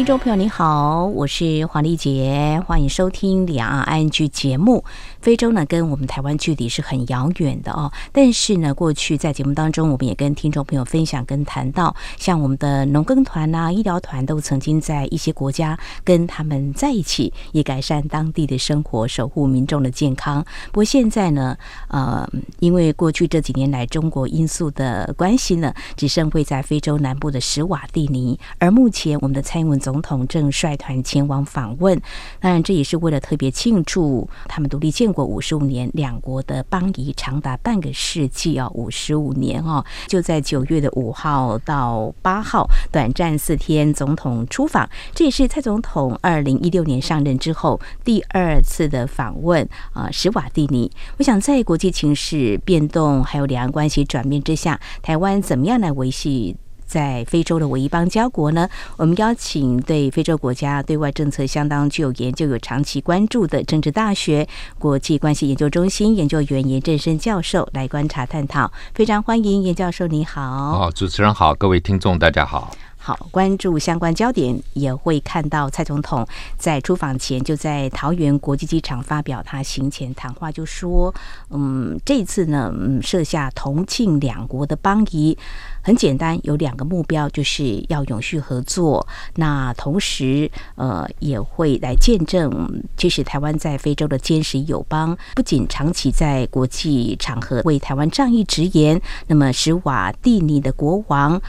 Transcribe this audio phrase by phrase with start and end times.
[0.00, 4.82] 听众朋友，你好，我是黄丽杰，欢迎收听《两岸 ING》节目。
[5.20, 7.92] 非洲呢，跟我们台湾距离是很遥远的哦。
[8.10, 20.42] 但是呢，过去在节目当中，我们也跟听众朋友分享跟谈到，像我们的农耕团啊、医疗团，都曾经在一些国家跟他们在一起，也改善当地的生活，守护民众的健康。
[20.68, 21.54] 不过现在呢，
[21.88, 22.26] 呃，
[22.60, 28.40] 因为过去这几年来中国因素的关系呢，只剩会在非洲南部的史瓦蒂尼。
[28.58, 32.00] 而目前我们的蔡英文总总统正率团前往访问，
[32.38, 35.10] 当然这也是为了特别庆祝他们独立建。
[35.10, 50.88] 国五十五年，两国的邦谊长达半个世纪哦，五十五年哦，就在九月的五号到八号，短暂四天总统出访，这也是蔡总统二零一六年上任之后第二次的访问啊，史瓦蒂尼。
[51.18, 56.56] 我想在国际情势变动还有两岸关系转变之下，台湾怎么样来维系？
[56.90, 68.72] 在非洲的唯一邦交国呢，我们邀请对非洲国家对外政策相当具有研究、有长期关注的政治大学国际关系研究中心研究员严振声教授来观察探讨。
[68.92, 70.42] 非常欢迎严教授，你好。
[70.42, 72.74] 哦，主持人好，各位听众大家好。
[73.02, 81.12] 好，关注相关焦点，也会看到蔡总统在出访前就在桃园国际机场发表他行前谈话，就说
[81.48, 85.36] ：“嗯，这次呢，嗯，设下同庆两国的邦谊，
[85.80, 89.06] 很简单，有两个目标，就是要永续合作。
[89.36, 101.40] 那同时，呃，也会来见证，其实台湾在非洲的坚实友邦，不仅长期在国际场合为台湾仗义直言，那么史瓦蒂尼的国王。”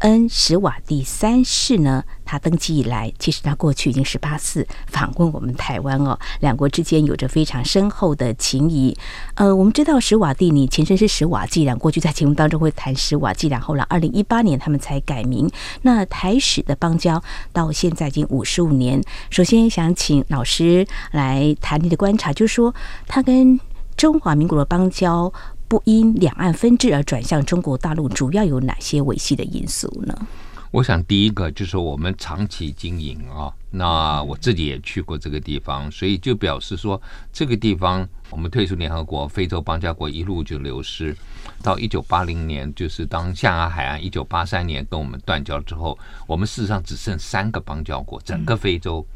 [0.00, 8.96] 恩史瓦蒂三世呢，他登基以来，其实他过去已经十八次访问我们台湾哦，两国之间有着非常深厚的情谊。
[9.34, 15.50] 呃，我们知道史瓦蒂尼前身是史瓦济兰，过去在节目当中会谈史瓦济然，后来二零一八年他们才改名。
[15.82, 17.20] 那台史的邦交
[17.52, 19.02] 到现在已经五十五年。
[19.30, 22.72] 首先想请老师来谈你的观察，就是说
[23.08, 23.58] 他跟
[23.96, 25.32] 中华民国的邦交。
[25.68, 30.26] 不因两岸分治而转向中国大陆，主要有哪些维系的因素呢？
[30.70, 37.00] 我想第一个就是我们长期经营啊，那我自己也去过这个地方，所以就表示说
[37.32, 41.16] 这个地方我们退出联合国，非洲邦交国一路就流失，
[41.62, 49.06] 到一九八零年，就是当象牙海岸一九八三年跟我们断交之后，我们事实上只剩三个邦交国，整个非洲。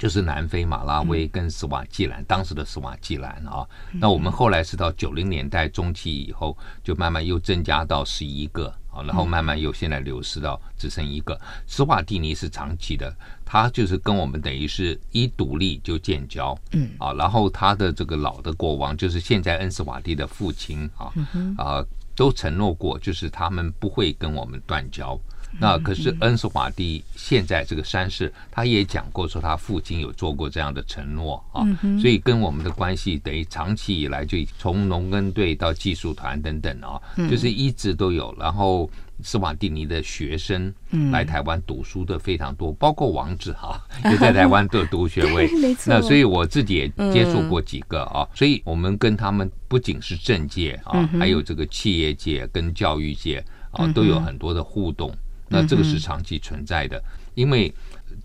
[0.00, 3.66] 就是南非、马拉维跟斯瓦季兰，当时的斯瓦季兰啊。
[3.92, 11.38] 那我们后来是到九零年代中期以后，就慢慢又增加到十一个啊，然后慢慢又现在流失到只剩一个。
[11.66, 21.12] 斯瓦蒂尼是长期的，他就是跟我们等于是一独立就建交，嗯啊，然后他的这个老的国王就是现在恩斯瓦蒂的父亲啊
[21.58, 21.84] 啊，
[22.16, 25.20] 都承诺过，就是他们不会跟我们断交。
[25.58, 31.66] 那可是恩斯瓦蒂现在这个三世，他也讲过说他父亲有做过这样的承诺啊，
[32.00, 38.34] 所以跟我们的关系等于长期以来就从农耕队到技术团等等啊，就是一直都有。
[38.38, 38.88] 然后
[39.22, 40.72] 斯瓦蒂尼的学生
[41.10, 45.50] 来台湾读书的非常多，包括王子哈也在台湾都读学位。
[45.84, 55.14] 那所以我自己也接触过几个啊，所以我们跟他们不仅是政界啊，还有这个企业界跟教育界啊都有很多的互动。
[55.50, 57.02] 那这个是长期存在的，
[57.34, 57.74] 因为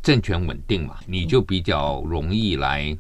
[0.03, 2.95] 政权稳定嘛，你就比较容易来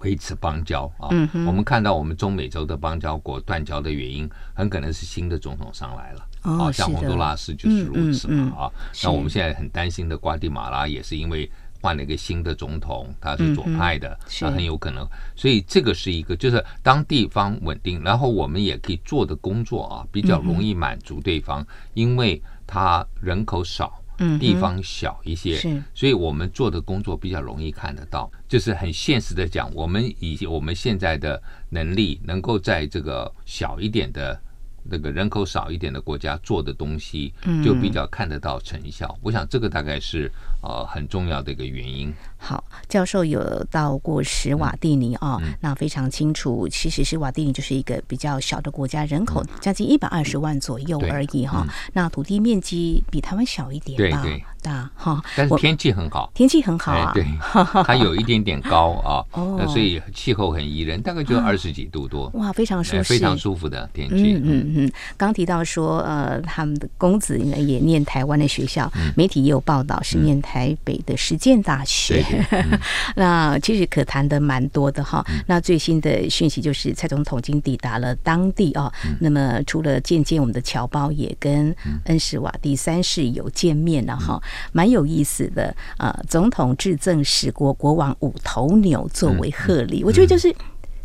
[0.00, 1.08] 维持邦交啊。
[1.46, 8.70] 我们看到我们中美洲的邦交国断交的原因，很可能是新的总统上来了啊，像洪都拉斯就是如此嘛啊。
[9.02, 11.50] 那我们现在很担心的瓜地马拉也是因为
[11.80, 15.08] 换了一个新的总统，他是左派的，那很有可能。
[15.34, 22.42] 所以这个是一个，就是当地方稳定，然后我们也可以做的工作啊，比较容易满足对方，因为。
[22.72, 24.02] 他人口少，
[24.40, 28.30] 地方小一些，嗯、所以我们做的工作比较容易看得到。
[28.48, 34.40] 就是很现实的讲，我们以我们现在的能力，能够在这个小一点的。
[34.84, 37.32] 那个人口少一点的国家做的东西，
[37.64, 39.06] 就比较看得到成效。
[39.06, 40.28] 嗯、我想这个大概是
[40.60, 42.12] 呃很重要的一个原因。
[42.44, 46.66] 好，教授有到过史瓦蒂尼啊，嗯、那非常清楚。
[46.68, 51.64] 其实史瓦蒂尼就是一个比较小的国家，人口将近一百二十万左右而已哈。
[51.64, 54.24] 嗯、那土地面积比台湾小一点吧？
[54.60, 57.24] 大哈，但是天气很好，天气很好啊，对，
[57.84, 64.34] 它有一点点高啊，哦，所以气候很宜人，大概就二十几度多，哇，非常舒适，非常舒服的天气。
[64.34, 64.72] 嗯嗯。
[64.76, 72.24] 嗯，刚提到说，呃，他们的公子呢也念台湾的学校，媒体也有报道是念台北的实践大学。
[73.16, 75.24] 那其实可谈的蛮多的哈。
[75.46, 81.74] 那最新的讯息就是蔡总统已经抵达了当地啊，那么除了见见我们的侨胞，也跟
[82.04, 84.40] 恩施瓦蒂三世有见面了哈，
[84.72, 85.74] 蛮有意思的。
[85.98, 90.54] 呃，总统致赠史国国王五头牛作为贺礼，我觉得就是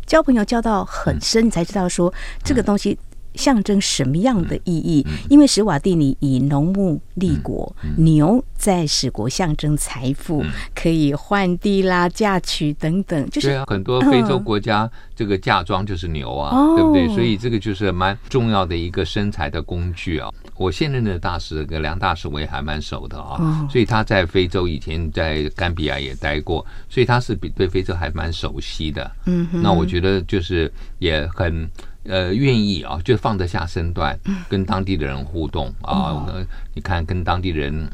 [0.06, 2.98] 交朋友交到很深，你才知道说这个东西。
[3.38, 5.06] 象征什么样的意义？
[5.30, 10.44] 因为史瓦蒂尼以农牧立国，牛在史国象征财富，
[10.74, 13.30] 可以换地啦、嫁娶等等。
[13.30, 17.08] 就是对啊，很多非洲国家这个嫁妆就是牛啊，对不对？
[17.14, 20.28] 所以这个就是蛮重要的一个生财的工具啊。
[20.56, 23.66] 我现任的大使，个梁大使，我也还蛮熟的啊。
[23.70, 29.08] 所以他在非洲以前在甘比亚也待过，所以他是比对非洲还蛮熟悉的。
[29.26, 31.68] 嗯，那我觉得就是也很。
[32.08, 34.18] 呃，愿意啊，就放得下身段，
[34.48, 36.26] 跟当地的人互动啊。
[36.74, 37.88] 你看，跟当地人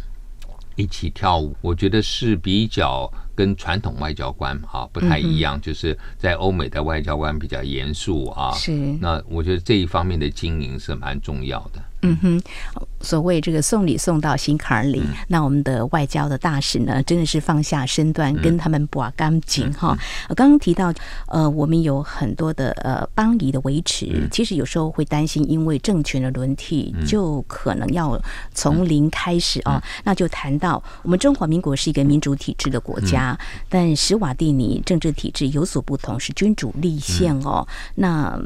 [0.77, 5.61] 一起跳舞，我觉得是比较跟传统外交官啊不太一样。
[5.61, 8.53] 就是在欧美的外交官比较严肃啊。
[8.53, 8.73] 是。
[9.01, 11.81] 那我觉得这一方面的经营是蛮重要的。
[12.07, 12.43] 嗯哼，
[13.01, 19.97] 所谓这个送礼送到心坎里，嗯、那我们的外交的大使呢，真的是放下身段，跟他们把干净哈。
[20.29, 20.93] 我刚刚提到，
[21.29, 28.21] 呃，我们有很多的呃邦谊的维持，嗯、其实有时候会担心，因为政权的轮替，就可能要
[28.53, 29.83] 从零开始啊。
[30.05, 33.39] 那就谈到我们中华民国是一个民主体制的国家，嗯、
[33.69, 37.67] 但史瓦蒂尼政治体制有所不同，是君主立宪哦。
[37.67, 38.41] 嗯、那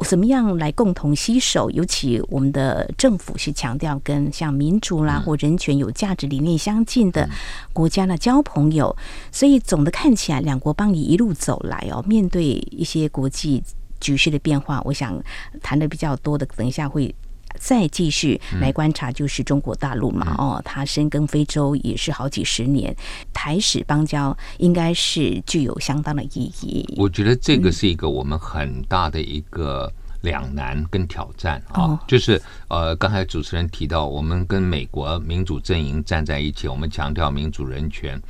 [0.00, 1.70] 怎么样来共同携手？
[1.70, 2.90] 尤其我们的。
[2.96, 7.28] 政府是强调跟像民主啦或人权有价值理念相近的
[7.72, 8.96] 国家呢交朋友，
[9.30, 13.62] 所以总的看起来，两国邦谊一路走来哦，面对一些国际
[14.00, 15.20] 局势的变化，我想
[15.62, 17.14] 谈的比较多的，等一下会
[17.58, 22.94] 再继续来观察，就是中国大陆嘛哦，它深耕非洲也是好几十年，
[23.32, 26.84] 台史邦交应该是具有相当的意义。
[26.96, 29.92] 我觉得这个是一个我们很大的一个。
[30.24, 38.20] 两难跟挑战啊，就是呃，刚才主持人提到，我们跟美国民主阵营站在一起，我们强调民主人权。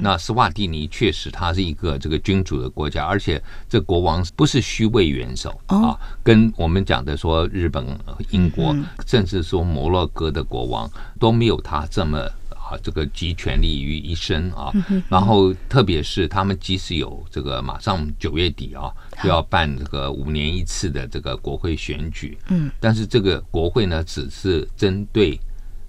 [0.00, 7.84] 那斯瓦蒂尼确实，它是一个这个君主的国家，而且这国王不是虚位元首啊，跟我们讲的说日本、
[8.30, 8.74] 英国，
[9.06, 10.88] 甚至说摩洛哥的国王
[11.18, 12.26] 都没有他这么。
[12.70, 14.72] 啊，这个集权力于一身啊，
[15.08, 25.36] 然后特别是他们即使有这个马上九月底啊就要办这个五年一次的这个国会选举，嗯，但是这个国会呢只是针对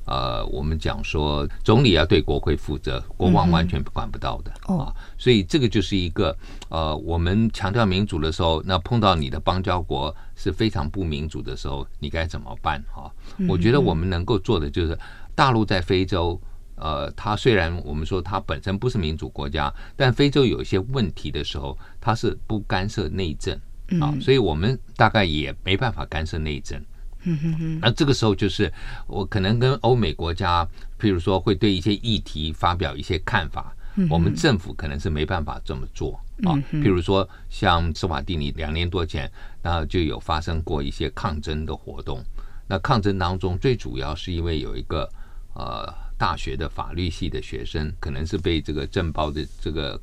[0.05, 6.35] 呃我们讲说总理要对国会负责，国王完全管不到的啊，所以这个就是一个
[6.69, 13.11] 呃我们强调民主的时候，那碰到你的邦交国是非常不民主的时候，你该怎么办哈？
[13.47, 14.97] 我觉得我们能够做的就是
[15.35, 16.41] 大陆在非洲。
[16.81, 23.55] 呃，它虽然我们说它本身不是民主国家，但非洲有一些问题的时候，它是不干涉内政
[24.01, 26.83] 啊，所以我们大概也没办法干涉内政。
[27.23, 27.79] 嗯哼哼。
[27.79, 28.73] 那这个时候就是
[29.05, 30.67] 我可能跟欧美国家，
[30.99, 33.71] 譬如说会对一些议题发表一些看法，
[34.09, 36.57] 我们政府可能是没办法这么做啊。
[36.71, 39.31] 譬如说像斯瓦蒂尼两年多前，
[39.61, 42.23] 那就有发生过一些抗争的活动。
[42.67, 45.07] 那抗争当中，最主要是因为有一个
[45.53, 45.93] 呃。
[46.21, 49.99] 大学的法律系的学生可能是被这个政报的这个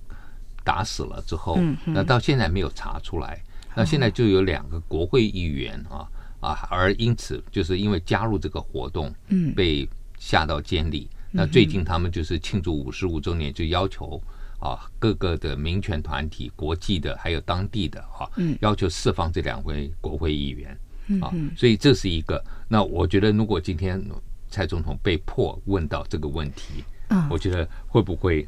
[0.64, 3.40] 打死了之后，那到现在没有查出来。
[3.76, 6.08] 那现在就有两个国会议员啊
[6.40, 11.08] 啊，而因此就是因为加入这个活动，嗯被下到监里。
[11.30, 14.20] 那最近他们就是庆祝五十五周年，就要求
[14.58, 18.26] 啊各个的民权团体、国际的还有当地的啊，
[18.60, 20.76] 要求释放这两位国会议员
[21.22, 21.30] 啊。
[21.56, 22.44] 所以这是一个。
[22.66, 24.04] 那我觉得如果今天。
[24.50, 26.84] 蔡总统被迫问到这个问题，
[27.30, 28.46] 我觉得会不会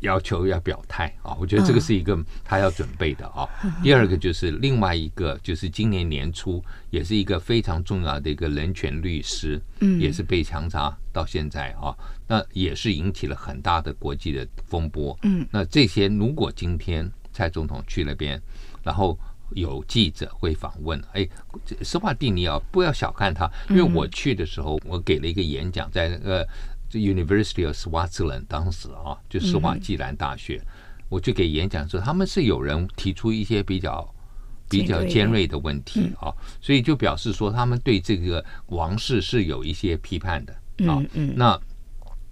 [0.00, 1.36] 要求要表态啊？
[1.40, 3.48] 我觉得这个是一个他要准备的啊。
[3.82, 9.60] 第二个就是另外一个，就是今年年初也是一个非常重要的一个人权律师，
[10.00, 15.18] 也是被强杀到现在啊，那也是引起了很大的国际的风波。
[15.22, 18.40] 嗯，那这些如果今天蔡总统去那边，
[18.82, 19.18] 然后。
[19.50, 21.28] 有记者会访问，哎，
[21.82, 26.46] 斯瓦蒂尼啊，不要小看他，因为我去的时候，我给了一个演讲，在那个
[26.92, 30.60] University of Swaziland，当时啊，就斯瓦季兰大学，
[31.08, 34.14] 我就给演讲说，他们是有人提出一些比较
[34.68, 35.58] 比较尖锐的。
[35.58, 40.52] 问题啊，所以就表示说，他们对这个王室是有一些批判的
[40.86, 41.02] 啊，
[41.34, 41.58] 那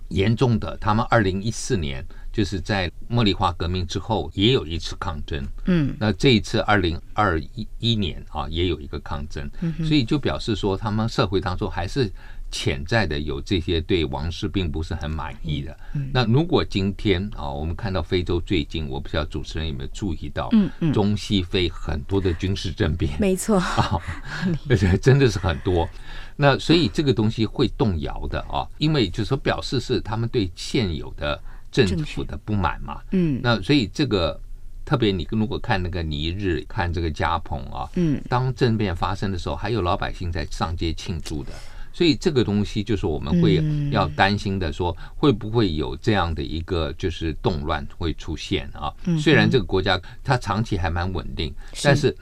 [0.09, 2.07] 严重的，他们二零一四年
[2.37, 12.13] 就是在茉莉花革命之后也有一次抗争，嗯，那这一次二零二一一年啊也有一个抗争，所以就表示说他们社会当中还是
[12.51, 15.75] 潜在的有这些对王室并不是很满意的。
[16.13, 23.99] 那如果今天啊我们看到非洲最近，我不知道主持人有没有注意到，嗯嗯，中西非很多的军事政变，没错啊，
[24.69, 25.89] 而且真的是很多。
[26.37, 31.43] 那所以这个东西会动摇的啊，因为就是说表示是他们对现有的
[31.85, 33.01] 政府的不满嘛。
[33.11, 34.41] 嗯，那所以这个
[34.85, 41.53] 特别你如果看那个尼日，看这个加蓬啊，嗯，当政变发生的时候，还有老百姓在上街庆祝的。
[41.93, 48.93] 所以这个东西就是我们会要担心的，说会不会有这样的一个就是动乱会出现啊？
[49.19, 52.15] 虽然这个国家它长期还蛮稳定，但是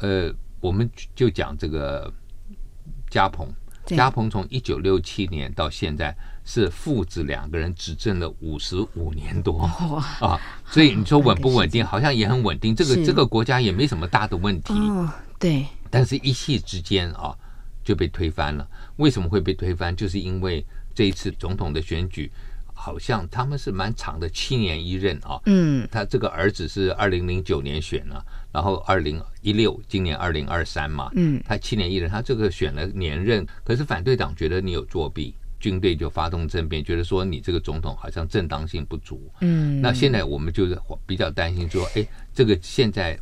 [0.00, 2.12] 呃，我们就讲这个。
[3.12, 3.46] 加蓬，
[3.84, 9.60] 加蓬从一九六七年到现在是父子两个人执政了五十五年多
[10.20, 11.84] 啊，所以你说稳不稳定？
[11.86, 12.74] 好像也很稳定。
[12.74, 14.74] 这个这个国家也没什么大的问题。
[15.38, 15.66] 对。
[15.90, 17.36] 但是一夕之间啊，
[17.84, 18.66] 就被推翻了。
[18.96, 19.94] 为什么会被推翻？
[19.94, 22.30] 就是因为这一次总统的选举。
[22.74, 25.38] 好像他们是蛮长的，七年一任啊。
[25.44, 31.08] 嗯，他这个儿子是二零零九年选了，然后二零一六，今年二零二三嘛。
[31.14, 35.32] 嗯，他七年一任，他这个选了连任，可是反对党觉得你有作弊，
[35.62, 39.30] 军队就发动政变，觉得说你这个总统好像正当性不足。
[39.40, 40.76] 嗯，那现在我们就是
[41.06, 42.04] 比较担心说，哎，
[42.34, 43.16] 这个现在。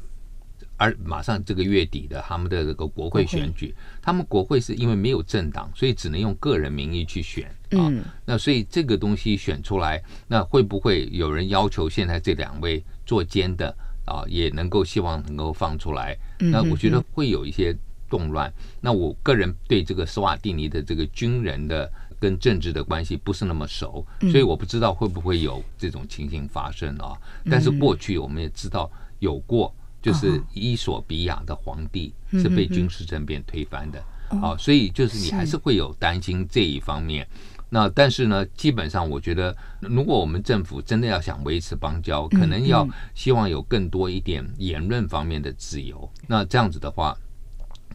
[0.83, 7.93] 而马上这个月底的他们的这个国会选举，他们国会是因为没有政党，所以只能用个人名义去选啊。
[8.25, 16.17] 那所以这个东西选出来，那会不会有人要求现在这两位坐监的啊，也能够希望能够放出来？
[16.39, 17.77] 那我觉得会有一些
[18.09, 18.51] 动乱。
[18.81, 27.19] 那我个人对这个斯瓦蒂尼的这个军人的跟政治的关系不是那么熟，所以我不知道会不会有这种情形发生啊。
[27.51, 29.75] 但是过去我们也知道有过。
[30.03, 37.29] 就是伊索比亚的皇帝是被军事政变推翻的，啊，所以就是你还是会有担心这一方面。
[37.69, 46.11] 那但是呢，基本上我觉得，如果我们政府真的要想维持邦交，可能要希望有更多一点言论方面的自由。
[46.27, 47.15] 那这样子的话，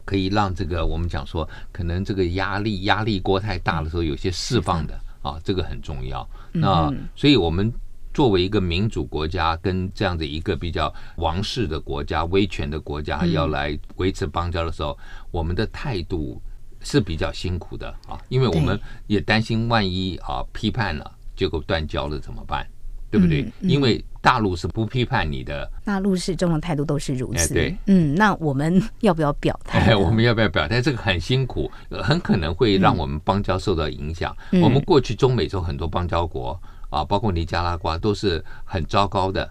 [0.06, 6.26] 可以让这个我们讲说，可能这个压力压力锅太大的时候，有些释放的啊，这个很重要。
[6.52, 7.70] 那所以我们。
[8.16, 14.96] 作为一个民主国家，跟这样的一个比较王室的国家、威权的国家要来维持邦交的时候，
[15.30, 16.40] 我们的态度
[16.80, 22.66] 是比较辛苦的啊，因为我们也担心万一啊批判了，结果断交了怎么办？
[23.10, 23.46] 对不对？
[23.60, 27.54] 因为大陆是不批判你的，大陆始终的态度都是如此。
[27.54, 29.94] 对，嗯，那我们要不要表态？
[29.96, 30.80] 我们要不要表态？
[30.80, 34.36] 这个很辛苦，很可能会让我们邦交受到影响。
[34.62, 36.58] 我们过去中美洲很多邦交国。
[36.88, 39.42] 啊，包括尼加拉瓜都是很糟糕的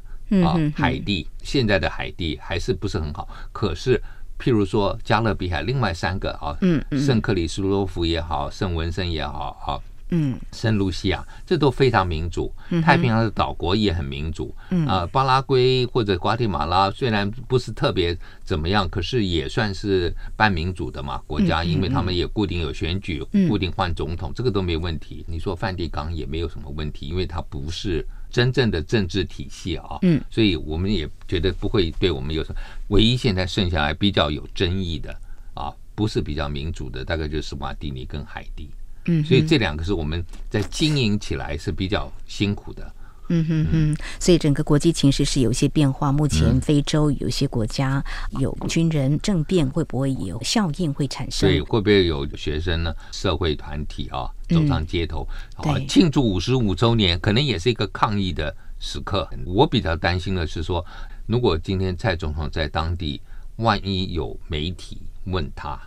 [0.42, 3.28] 啊，海地现在的海地还是不是很好。
[3.52, 4.02] 可是，
[4.40, 6.58] 譬如说加勒比海另外三个啊，
[6.98, 9.76] 圣克里斯多夫也好，圣文森也好啊。
[10.10, 14.56] 嗯，圣露西亚这都非常民主，太平洋的岛国也很民主。
[14.70, 25.26] 嗯啊，巴拉圭或者瓜地马拉虽然不是特别怎么样，可是也算是半民主的嘛国家，因为他们也固定有选举，固定换总统，这个都没问题。
[25.28, 29.98] 你说梵蒂冈也没有什么问题，因为它不是真正的政治体系啊。
[30.04, 32.60] 嗯，所以我们也觉得不会对我们有什么。
[32.90, 35.12] 唯一现在剩下来比较有争议的
[35.56, 38.70] 啊，不是比较民主的，大概就是斯瓦蒂尼跟海地。
[39.06, 42.92] 嗯，所以这两个是我们在经营起来是比较辛苦的。
[43.28, 46.12] 嗯哼哼，所以整个国际情势是有一些变化。
[46.12, 48.04] 目前非洲有些国家
[48.40, 51.50] 有军人政变，会不会有效应会产生？
[51.50, 52.94] 对，会不会有学生呢？
[53.12, 59.28] 社会团体啊，走上街头啊，庆祝五十五周年，可能也是一个抗议的时刻。
[59.44, 60.86] 我比较担心的是说，
[61.26, 63.20] 如果今天蔡总统在当地，
[63.56, 65.80] 万一有媒体问他。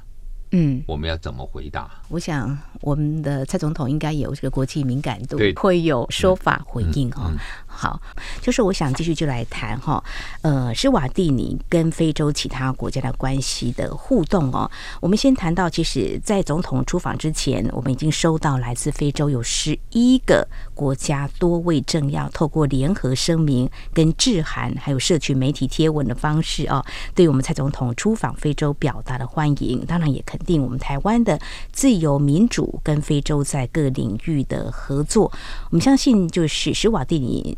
[0.51, 1.91] 嗯，我们要怎么回答？
[2.09, 7.31] 我想我们的蔡总统应该有这个国际敏感度，会有说法回应哦。
[7.79, 8.03] 好，
[8.43, 10.03] 就是我想继续就来谈哈，
[10.43, 14.69] 呃，施瓦蒂尼跟非洲其他国家的关系的互动哦。
[15.01, 20.45] 我们先谈到，其实，在总统出访之前，我们已经收到来自非洲有十一个
[20.75, 29.87] 国家多位政要透过联合声明、跟致函，还有社区媒体贴文的方式哦，对我们蔡总统出访非洲表达了欢迎。
[29.87, 31.39] 当然，也肯定我们台湾的
[31.71, 35.31] 自由民主跟非洲在各领域的合作。
[35.71, 37.57] 我们相信，就是施瓦蒂尼。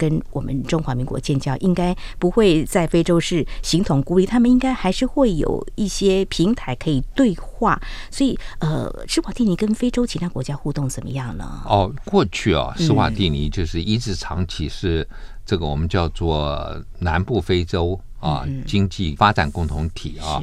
[0.00, 7.78] 跟我们中华民国建交，应该不会在非洲是形同孤立，他们应该还是会有一些平台可以对话。
[8.10, 11.44] 所以，呃，斯瓦蒂尼跟非洲其他国家互动怎么样呢？
[11.66, 15.06] 哦，过去啊，斯瓦蒂尼就是一直长期是
[15.44, 20.40] 这个我们叫做南部非洲啊经济发展共同体啊。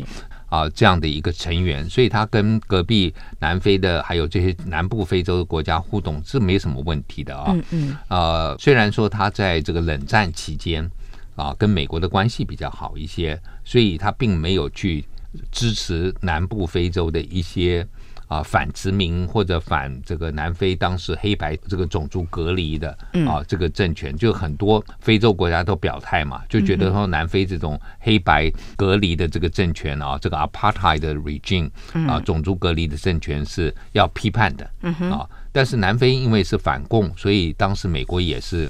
[0.47, 7.51] 啊，这样的一个成员，所以他跟隔壁南非的还有这些南部非洲的国家互动是没什么问题的啊。
[7.53, 7.97] 嗯嗯。
[8.07, 10.89] 呃，虽然说他在这个冷战期间
[11.35, 15.05] 啊，跟美国的关系比较好一些，所以他并没有去
[15.51, 17.87] 支持南部非洲的一些。
[18.27, 22.91] 啊，反殖民或者反这个南非当时黑白这个种族隔离的
[23.25, 31.71] 啊，这个政权，就很多非洲国家都表态嘛，就觉得说南非这种黑白隔离的这个政权啊，这个 apartheid 的 regime
[32.07, 34.69] 啊，种族隔离的政权是要批判的
[35.09, 35.27] 啊。
[35.51, 38.69] 但是南非因为是反共，所以当时美国也是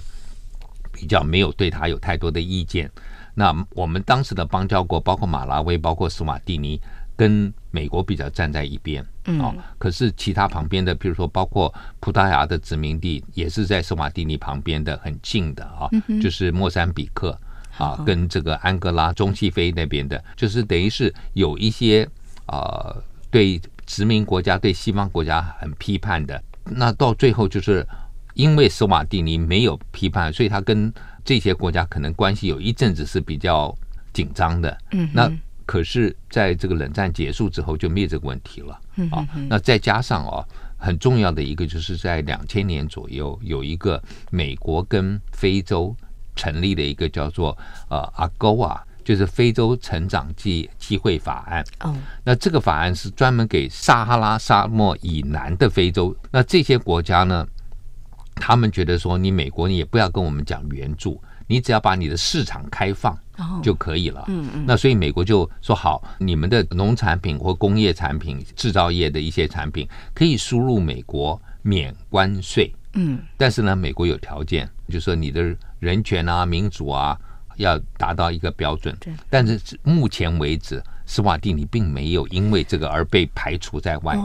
[0.93, 2.89] 比较没有对他有太多的意见。
[3.33, 6.79] 那我们当时的邦交国，包括马拉维，包括斯瓦蒂尼。
[7.17, 9.03] 跟美国比较站在一边，
[9.41, 15.89] 啊，可是其他旁边的，比如说包括葡萄牙的殖民地，也是在圣马蒂尼旁边的很近的啊，
[16.21, 17.37] 就是莫桑比克
[17.77, 22.07] 啊，跟这个安哥拉、中西非那边的，就是等于是有一些
[22.45, 22.95] 啊
[23.29, 27.85] 对殖民国家、对西方国家很批判的，那到最后就是
[28.33, 30.93] 因为斯瓦蒂尼没有批判，所以他跟
[31.25, 33.75] 这些国家可能关系有一阵子是比较
[34.13, 35.29] 紧张的，嗯，那。
[35.67, 38.79] 可是，在这个冷战结束之后，就没有这个问题了
[39.11, 39.27] 啊。
[39.49, 40.43] 那再加上哦，
[40.77, 45.93] 很重要的一个，就是在两千年左右，有一个美国跟非洲
[46.37, 47.55] 成立的一个叫做
[47.89, 51.61] 呃 AGOA，就是非洲成长机机会法案。
[51.81, 51.93] 哦，
[52.23, 56.15] 那这个法案是专门给撒哈拉沙漠以南的非洲。
[56.31, 57.45] 那这些国家呢，
[58.35, 61.21] 他们觉得说，你美国你也不要跟我们讲援助。
[61.49, 63.17] 你只要把你的市场开放
[63.63, 64.23] 就可以了。
[64.27, 64.65] 嗯嗯。
[64.65, 72.73] 那所以美国就说好，你们的农产品或工业产品、制造业的一些产品可以输入美国免关税。
[72.93, 73.19] 嗯。
[73.37, 77.17] 但是呢，美国有条件，就是说你的人权啊、民主啊
[77.57, 78.95] 要达到一个标准。
[78.99, 79.13] 对。
[79.29, 84.17] 但是目前为止，斯瓦蒂尼并没有因为这个而被排除在外，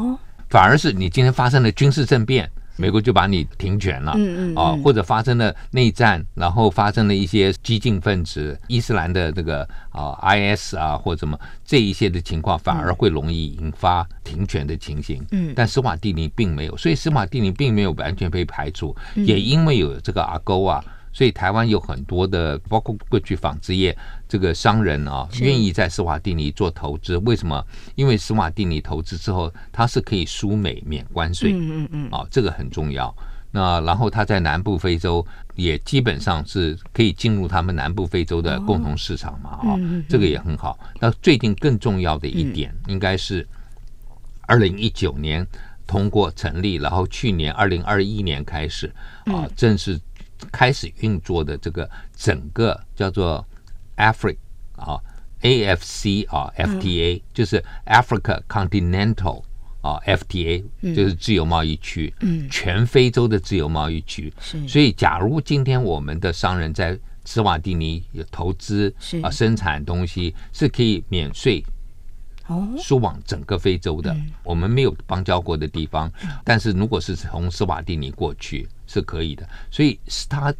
[0.49, 2.51] 反而是你今天发生了军事政变。
[2.77, 15.25] 美国就把你停权了，嗯嗯啊，或者发生了内战，然后发生了一些激进分子、伊斯兰的这个啊 IS 啊或者什么这一些的情况，反而会容易引发停权的情形。
[15.31, 20.83] 嗯，但斯瓦蒂尼并没有，所以斯瓦蒂尼并没有完全被排除，也因为有这个 AGOA。
[21.15, 23.95] 所以台湾有很多的，包括过去纺织业
[24.33, 27.19] 这个商人啊，愿意在斯瓦蒂尼做投资。
[27.19, 27.63] 为什么？
[27.97, 31.53] 因为斯瓦蒂尼投资之后，它是可以输美免关税。
[31.53, 32.11] 嗯嗯嗯。
[32.11, 33.15] 啊，这个很重要。
[33.51, 35.23] 那然后他在南部非洲
[35.55, 39.51] 也基本上是可以进入他们南部非洲的共同市场嘛。
[39.51, 39.77] 啊，
[40.09, 40.79] 这个也很好。
[40.99, 43.47] 那最近更重要的一点，应该是
[44.47, 45.47] 二零一九年
[45.87, 48.91] 通过成立，然后去年二零二一年开始
[49.27, 50.01] 啊，正式。
[50.51, 53.47] 开始运作的这个整个叫做
[53.97, 54.37] Africa
[54.77, 55.01] 啊
[55.41, 59.43] ，AFC 啊，FTA 就是 Africa Continental
[59.81, 62.49] 啊，FTA 就是自由贸易区，嗯。
[62.51, 64.33] 全非洲的自由贸易区。
[64.41, 71.65] 所以，假如今天我们的商人在斯瓦蒂尼有投资啊，生产东西是可以免税。
[72.77, 76.13] 输往整个非洲的，我们没有邦交国的地方，
[76.45, 80.53] 但是如果是从斯瓦蒂尼过去是可以的，所以他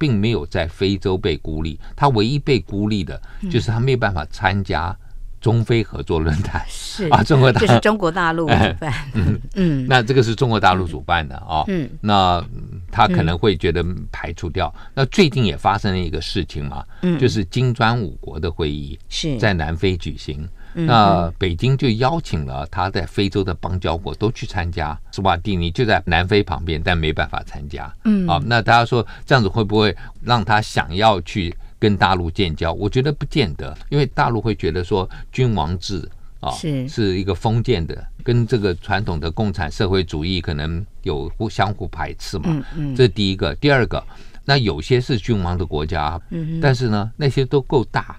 [0.00, 4.96] 并没有在非洲被孤立，他唯一被孤立的就是他没有办法参加
[5.42, 7.66] 中非合作论坛，是啊，中国大陆。
[7.66, 9.40] 这是中国大陆 主办，嗯。
[9.56, 12.42] 嗯，那这个是中国大陆主办的啊，嗯，那
[12.90, 14.74] 他可能会觉得排除掉。
[14.94, 19.36] 那最近也发生了一个事情嘛，嗯，就是金砖五国的会议是。
[19.38, 20.48] 在南非举行。
[20.72, 27.92] 那北京就邀请了他在非洲的邦交国都去参加，斯瓦蒂尼就在南非旁边，但没办法参加。
[28.04, 32.72] 嗯，啊，那大家说这样子会不会让他想要去跟大陆建交？
[32.72, 36.08] 我觉得不见得，因为大陆会觉得说君王制
[36.40, 42.44] 啊是是一个封建的，跟这个传统的共产社会主义可能有互相互排斥嘛。
[42.46, 43.54] 嗯嗯，这是第一个。
[43.56, 44.02] 第二个，
[44.44, 48.16] 那有些是君王的国家，嗯，但是呢，那些都够大，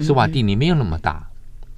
[0.00, 1.26] 斯瓦蒂尼没有那么大。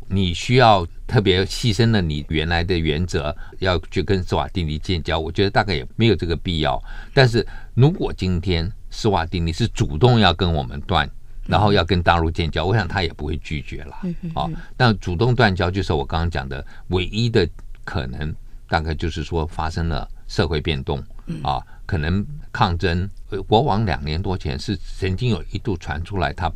[0.09, 6.83] 你需要特别牺牲了你原来的原则，要去跟斯瓦蒂尼建交，我觉得大概也没有这个必要。
[7.13, 11.09] 但是如果今天斯瓦蒂尼是主动要跟我们断，
[11.47, 13.97] 然后要跟大陆建交，我想他也不会拒绝了。
[14.35, 17.47] 啊，但主动断交就是我刚刚讲的唯一的
[17.85, 18.35] 可能，
[18.69, 21.03] 大概就是说发生了社会变动，
[21.43, 23.09] 啊，可能抗争。
[23.47, 26.51] 国王两年多前是曾经有一度传出来他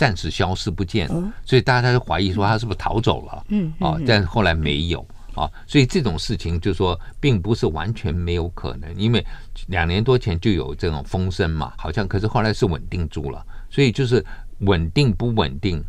[0.00, 1.06] 暂时消失不见，
[1.44, 3.44] 所以大家就怀疑说他是不是逃走了？
[3.48, 9.22] 嗯啊，但是后来没有啊，所以这种事情就是说并不是完全没有可能，因为
[9.66, 14.24] 两年多前就有这种风声嘛，好像可是后来是稳定住了，所以就是
[14.60, 15.84] 稳定不稳定。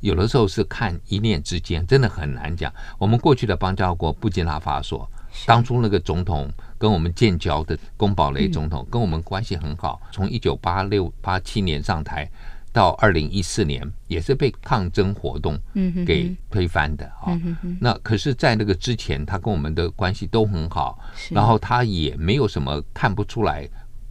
[0.00, 2.72] 有的时候是看一念之间，真的很难讲。
[2.96, 5.06] 我们过去的邦交国布基纳法索，
[5.44, 10.00] 当初那个总统跟我们建交的宫保雷总统，跟我们关系很好。
[10.10, 12.26] 从一九八六八七年上台
[12.72, 15.58] 到二零一四年，也是被抗争活动
[16.06, 17.38] 给推翻的啊。
[17.80, 20.98] 那可是，在那个之前，他跟我们的关系都很好，
[21.30, 23.68] 然后他也没有什么看不出来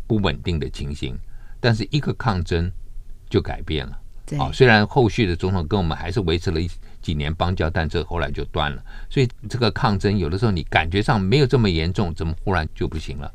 [0.08, 1.17] 不稳定的情形。
[1.60, 2.72] 但是一个抗争
[3.30, 4.00] 就改变了。
[4.38, 6.69] 啊，虽然后续的总统跟我们还是维持了一
[7.02, 8.84] 几年邦交，但这后来就断了。
[9.10, 13.32] 所以这个抗争有的时候你感觉上没有这么严重，怎么忽然就不行了？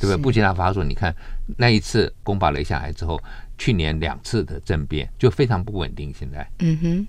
[0.00, 0.16] 对不对？
[0.16, 1.14] 布基纳法索，你看
[1.56, 3.22] 那一次攻巴雷下来之后，
[3.62, 6.12] 去年两次的政变就非常不稳定。
[6.12, 7.08] 现在，嗯哼。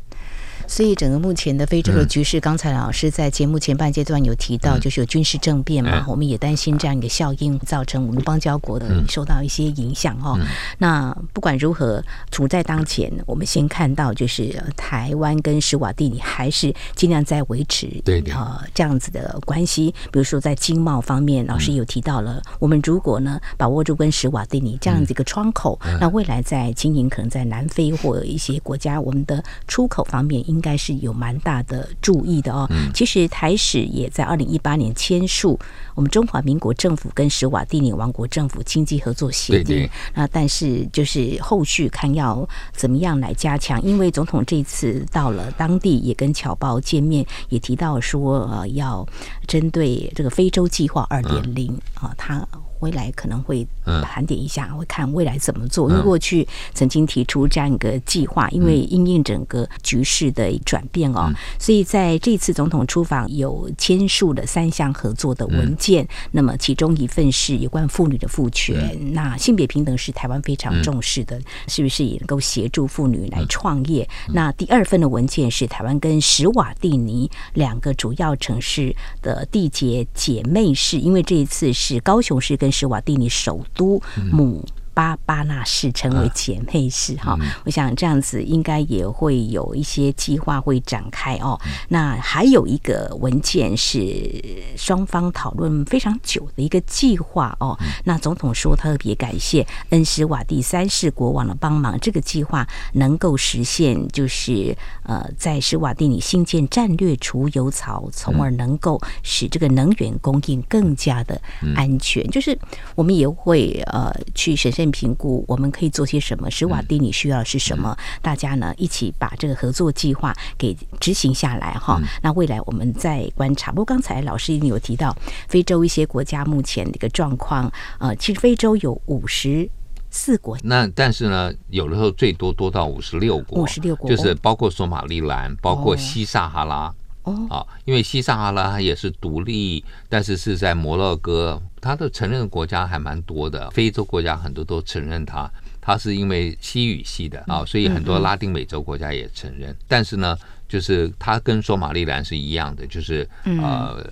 [0.68, 10.40] 所以，整个目前的非洲的局势，刚才老师在节目前半阶段有提到，就是有军事政变嘛，我们也担心这样一个效应造成我们邦交国的受到一些影响哦。
[10.78, 19.94] 那不管如何，处在当前，我们先看到就是台湾跟史瓦蒂尼还是尽量在维持对呃这样子的关系。
[20.12, 30.44] 比如说在经贸方面，老师有提到了，我们如果呢把握住跟史瓦蒂尼这样子一个窗口，那未来在经营可能在南非或一些国家，我们的出口方面。
[30.54, 32.70] 应该是有蛮大的注意的哦。
[32.94, 35.60] 其实台史也在二零一八年签署
[35.96, 39.90] 我们中华民国政府跟史瓦蒂尼王国政府经济合作协定。
[40.14, 49.06] 那但是就是后续看要怎么样来加强，因为总统这次到了当地也跟侨胞见面，也提到说呃要
[49.48, 52.48] 针对这个非洲计划二点零啊，他。
[52.84, 53.66] 未来可能会
[54.04, 55.90] 盘点一下，会看未来怎么做。
[55.90, 66.06] 因为过去曾经提出这样一个计划，因为因应整个局势的转变哦，所以在这次总统出访有签署了三项合作的文件。
[66.32, 74.08] 那么其中一份是有关妇女的赋权，那性别平等是台湾非常重视的，是不是也能够协助妇女来创业？
[74.34, 91.60] 那第二份的文件是台湾跟史瓦蒂尼两个主要城市的缔结姐妹市，因为这一次是高雄市跟史瓦蒂尼首都母巴巴纳市成为姐妹市哈，我想这样子应该也会有一些计划会展开哦。
[91.90, 94.44] 那还有一个文件是
[94.78, 97.78] 双方讨论非常久的一个计划哦。
[98.04, 111.42] 那总统说特别感谢恩施瓦蒂三世国王的帮忙，这个计划能够实现，就是呃在施瓦蒂里新建战略储油槽，从而能够使这个能源供应更加的
[111.76, 112.24] 安全。
[112.30, 112.56] 就是
[112.94, 114.83] 我们也会呃去审慎。
[114.92, 116.50] 评估我们可以做些什么？
[116.50, 117.98] 史瓦蒂尼需要的是什么？
[118.22, 122.02] 大家呢一起把这个合作计划给执行下来哈。
[122.22, 123.72] 那未来我们再观察。
[123.72, 125.16] 不过刚才老师已经有提到
[125.48, 129.70] 非洲一些国家目前的一个状况，呃，其实非洲有五十
[130.10, 136.94] 四国，那但是呢，有的时候最多多到五十六国，五十六国就是包括索马利兰，包括西撒哈拉。
[137.24, 143.70] 哦，啊，因为西撒哈拉也是独立，但是是在摩洛哥，它的承认的国家还蛮多的。
[143.72, 149.74] 非洲国家很多都承认它，它是因为西语系的啊，所以很多拉丁美洲国家也承认。
[149.88, 154.04] 但是呢，就是它跟索马利兰是一样的，就是呃，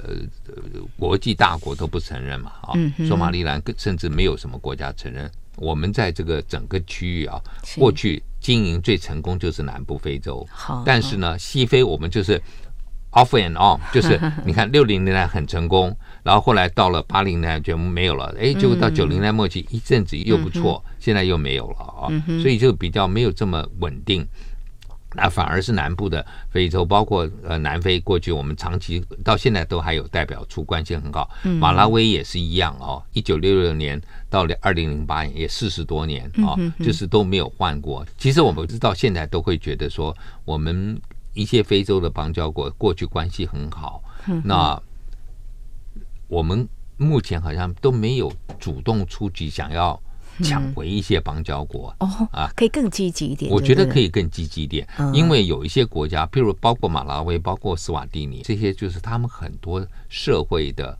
[0.97, 2.71] 国际大国都不承认嘛啊。
[3.05, 5.29] 索马利兰更甚至没有什么国家承认。
[5.57, 7.37] 我们在这个整个区域啊，
[7.75, 10.47] 过去经营最成功就是南部非洲，
[10.85, 12.41] 但是呢，西非我们就是。
[13.11, 22.07] Off and on， 就是你看六零年代很成功，然后后来到了八零年代就没有了，哎，结果到九零年代末期一阵子又不错，现在又没有了啊，
[22.41, 24.25] 所以就比较没有这么稳定。
[25.13, 31.29] 那反而是南部的非洲，包括呃南非，过去我们长期到现在都还有代表处，关系很好。
[31.59, 38.05] 马拉维也是一样哦，一九六六年到二零零八年也四十多年啊，就是都没有换过。
[38.17, 40.97] 其实我们直到现在都会觉得说我们。
[41.33, 44.03] 一些非洲的邦交国过去关系很好，
[44.43, 44.81] 那
[46.27, 46.67] 我们
[46.97, 49.99] 目前好像都没有主动出击，想要
[50.43, 53.51] 抢回一些邦交国哦啊，可以更积极一点。
[53.51, 60.97] 我觉得可以更积极一点，因为有一些国家，譬如包括马拉维、包括斯瓦蒂尼这些，就是他们很多社会的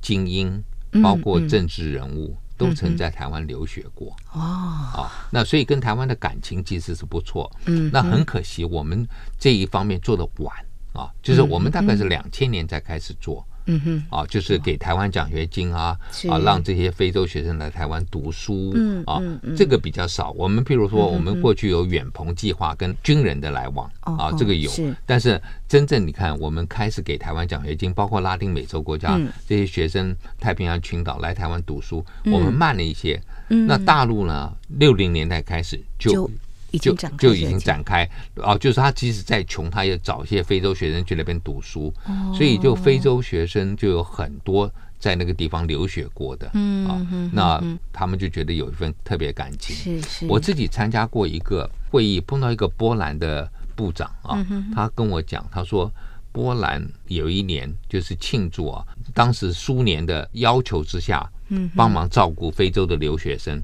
[0.00, 0.62] 精英，
[1.02, 2.36] 包括政治人物。
[2.62, 7.50] 都曾在台湾留学过哦，啊，那所以跟台湾的感情其实是不错。
[7.66, 9.06] 嗯，那很可惜，我们
[9.38, 10.54] 这一方面做的晚
[10.92, 15.96] 啊，就是我们大概是两千年才开始做嗯哼，啊，就是给台湾奖学金啊，
[16.28, 19.20] 啊，让这些非洲学生来台湾读书，嗯啊
[19.56, 20.30] 这个比较少。
[20.32, 24.94] 我们譬如说，嗯我们过去有远鹏计划跟军人的来往哦啊，这个有是。
[25.06, 33.20] 但是真正你看，我们开始给台湾奖学金，包括拉丁美洲国家嗯这些学生，太平洋群岛来台湾读书，嗯我们慢了一些。
[33.48, 34.50] 嗯那大陆呢？
[34.78, 36.30] 六零年代开始就就
[36.72, 42.34] 已就经展开就已经展开哦，就是他即使再穷，他也找一些非洲学生去那边读书，哦。
[42.34, 49.74] 所以就非洲学生就有很多在那个地方留学过的，嗯啊嗯，那他们就觉得有一份特别感情。
[49.76, 55.90] 是是，我自己参加过一个会议，碰到一个波兰的部长啊，他跟我讲，他说
[56.32, 63.62] 波兰有一年就是庆祝啊，当时苏联的要求之下，嗯帮忙照顾非洲的留学生。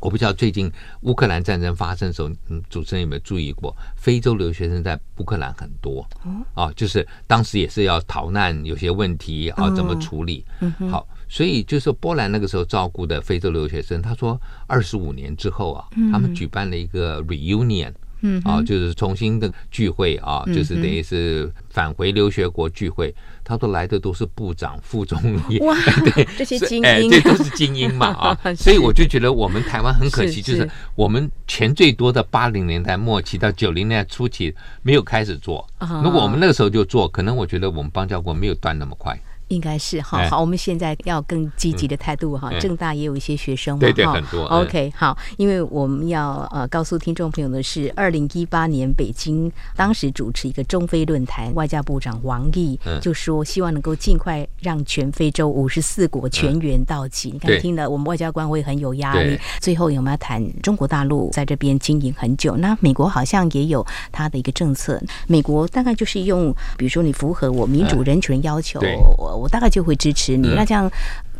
[0.00, 6.06] 我不知道最近乌克兰战争发生的时候，嗯，主持人有没有注意过，非洲留学生在乌克兰很多
[6.54, 10.44] 啊，就是当时也是要逃难，有些问题啊，怎么处理？
[10.88, 17.92] 好，所以就是波兰那个时候照顾的非洲留学生，他说二十五年之后啊，他们举办了一个 reunion。
[18.26, 23.14] 嗯啊，就是重新的聚会啊，就是等于是返回留学国聚会。
[23.46, 25.76] 他说来的都是部长、副总理，哇，
[26.16, 35.68] 对，这些精哎，英，这都是精英嘛啊， 所以我就觉得我们台湾很可惜，是就是我们钱最多的八零年代末期到九零年代初期没有开始做。
[36.02, 39.14] 如果我们那个时候就做，可能我觉得我们邦交国没有断那么快。
[39.48, 42.48] 应该是哈，哎好，我们现在要更积极的态度哈。
[42.50, 57.30] 嗯政大也有一些学生嘛，对对哈很多嗯 OK，好，因为我们要呃告诉听众朋友的是，二零一八年北京当时主持一个中非论坛，外交部长王毅嗯就说，希望能够尽快让全非洲五十四国全员到齐。
[57.30, 59.38] 你看，对听了我们外交官会很有压力。
[59.60, 62.56] 最后有没有谈中国大陆在这边经营很久？
[62.56, 68.96] 那美国好像也有他的一个政策，美国大概就是用，比如说你符合我民主人权要求，对
[69.34, 70.48] 我我大概就会支持你。
[70.48, 70.90] 嗯那这样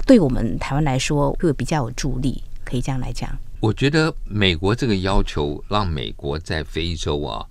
[0.07, 3.31] 对我们台湾来说会比较有助力，可以这样来讲。
[3.61, 7.43] 我觉得美国这个要求让美国在非洲啊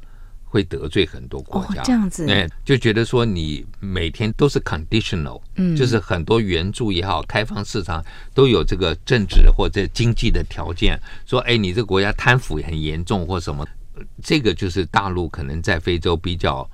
[0.44, 8.04] 会得罪很多国家，哦这样子哎，就觉得说你每天都是 conditional，嗯就是很多援助也好，开放市场
[8.36, 13.66] 都有这个政治或者经济的条件，说哎，你这个国家贪腐很严重或什么，
[14.22, 16.70] 这个就是大陆可能在非洲比较。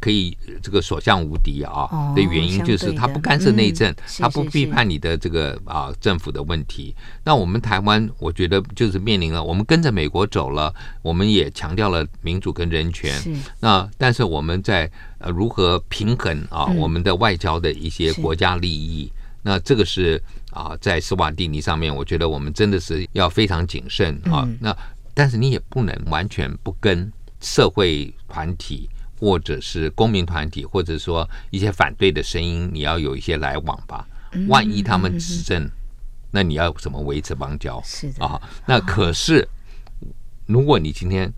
[0.00, 6.94] 可以这个所向无敌啊哦的原因就是他不干涉内政嗯，他不批判你的这个啊政府的问题。
[7.22, 13.14] 那我们台湾，我觉得就是面临了，我们跟着美国走了，我们也强调了民主跟人权。
[13.60, 19.12] 那但是我们在呃如何平衡啊嗯我们的外交的一些国家利益？
[19.42, 24.56] 那这个是啊在斯瓦蒂尼上面，我觉得我们真的是要非常谨慎啊嗯。
[24.60, 24.76] 那
[25.12, 28.88] 但是你也不能完全不跟社会团体。
[29.20, 34.06] 或者是公民团体，或者说一些反对的声音，你要有一些来往吧。
[34.48, 35.70] 万一他们执政，
[36.30, 37.78] 那你要怎么维持邦交？
[37.84, 39.46] 是的啊，那可是
[40.46, 41.30] 如果你今天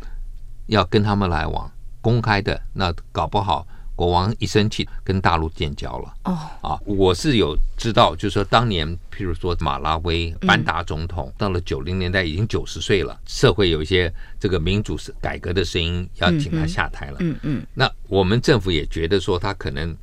[0.66, 1.68] 要跟他们来往，
[2.00, 6.14] 公开的，那搞不好国王一生气，跟大陆建交了。
[6.24, 17.16] 哦，啊，我是有知道，就是说当年，譬如说马拉维班达总统，到了九零年代已经九十岁了，社会有一些这个民主改革的声音，要请他下台了。
[17.20, 19.96] 嗯嗯，那我们政府也觉得说，他可能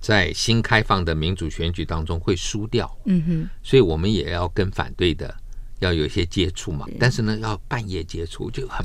[0.00, 2.94] 在新开放的民主选举当中会输掉。
[3.06, 5.34] 嗯哼，所以我们也要跟反对的
[5.84, 6.86] 要有一些接触嘛。
[6.98, 8.84] 但是呢，要半夜接触就很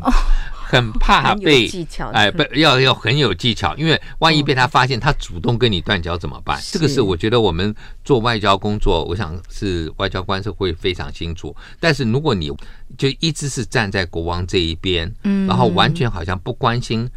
[0.54, 6.60] 很怕被技巧哎，不要要很有技巧，因为万一被他发现，他主动跟你断交怎么办？
[6.72, 11.56] 这个是我觉得我们做外交工作，我想是外交官是会非常清楚。
[11.80, 12.52] 但是如果你
[12.98, 17.10] 就一直是站在国王这一边，嗯然后完全好像不关心。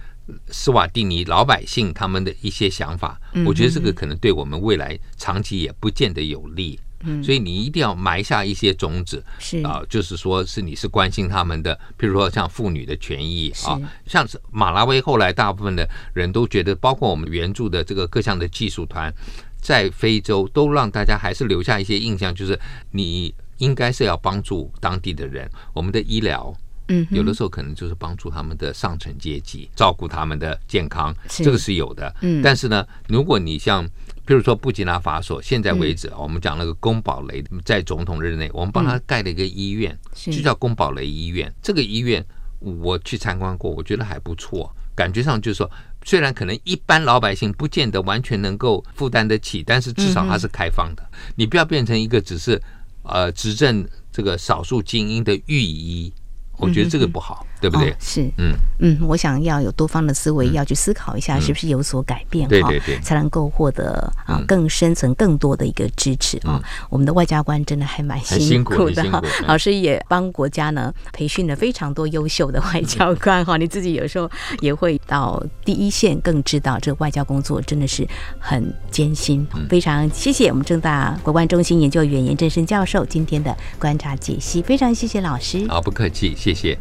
[0.50, 6.78] 斯瓦蒂尼老百姓他们的一些想法，我觉得这个可能对我们未来长期也不见得有利。
[7.04, 9.62] 嗯，所以你一定要埋下一些种子，是。
[9.62, 19.12] 啊，就是说是你是关心他们的，譬如说像妇女的权益啊，像是马拉维后来大部分的人都觉得，包括我们援助的这个各项的技术团，
[19.60, 22.58] 在非洲都让大家还是留下一些印象，就是
[22.90, 26.54] 你应该是要帮助当地的人，我们的医疗。
[26.88, 32.12] 嗯，有的时候可能就是帮助他们的上层阶级，照顾他们的健康，这个是有的。
[32.22, 33.88] 嗯，但是呢，如果你像，
[34.32, 41.52] 比如说布吉纳法索，现在为止，我们讲那个宫保雷，在总统任内，我们帮他盖了一个医院，就叫宫保雷医院。
[41.60, 42.24] 这个医院
[42.58, 45.70] 我去参观过，我觉得还不错，感觉上就是说，
[46.02, 51.06] 虽然可能一般老百姓不见得完全能够负担得起，但是至少它是开放的。
[51.34, 52.58] 你不要变成一个只是
[53.02, 56.10] 呃执政这个少数精英的御医。
[56.56, 57.90] 我觉得这个不好，对不对？
[57.90, 66.60] 哦、是，嗯嗯，我想要有多方的思维，要去思考一下，是不是有所改变，对对对，才能够获得啊更深层、更多的一个支持啊。
[66.90, 73.56] 我们的外交官真的还蛮辛苦的哈，老师也帮国家呢培训了非常多优秀的外交官哈。
[73.56, 74.28] 你自己有时候
[74.60, 78.04] 也会到第一线，更知道这个外交工作真的是
[78.40, 79.46] 很艰辛。
[79.70, 85.64] 非常谢谢我们正大国关中心研究员严振声教授今天的观察解析，非常谢谢老师。
[85.68, 86.76] 好，不客气，谢谢。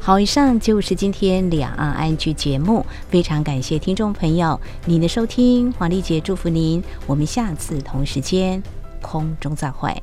[0.00, 8.60] 好，以上就是今天两岸安居节目，非常感谢听众朋友您的收听，黄丽杰祝福您，我们下次同时间
[9.00, 10.02] 空中再会。